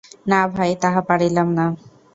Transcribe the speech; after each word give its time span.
না 0.31 0.39
ভাই, 0.55 0.71
তাহা 0.81 1.01
পারিলাম 1.09 1.47
না। 1.57 1.65